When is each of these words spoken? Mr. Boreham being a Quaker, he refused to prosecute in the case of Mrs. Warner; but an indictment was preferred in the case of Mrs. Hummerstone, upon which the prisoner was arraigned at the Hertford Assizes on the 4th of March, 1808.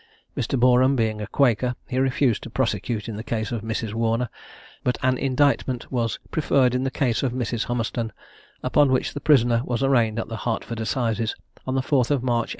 Mr. 0.35 0.59
Boreham 0.59 0.95
being 0.95 1.21
a 1.21 1.27
Quaker, 1.27 1.75
he 1.87 1.99
refused 1.99 2.41
to 2.41 2.49
prosecute 2.49 3.07
in 3.07 3.17
the 3.17 3.23
case 3.23 3.51
of 3.51 3.61
Mrs. 3.61 3.93
Warner; 3.93 4.29
but 4.83 4.97
an 5.03 5.15
indictment 5.15 5.91
was 5.91 6.17
preferred 6.31 6.73
in 6.73 6.83
the 6.83 6.89
case 6.89 7.21
of 7.21 7.33
Mrs. 7.33 7.65
Hummerstone, 7.65 8.11
upon 8.63 8.91
which 8.91 9.13
the 9.13 9.21
prisoner 9.21 9.61
was 9.63 9.83
arraigned 9.83 10.17
at 10.17 10.27
the 10.27 10.37
Hertford 10.37 10.79
Assizes 10.79 11.35
on 11.67 11.75
the 11.75 11.81
4th 11.81 12.09
of 12.09 12.23
March, 12.23 12.49
1808. 12.49 12.49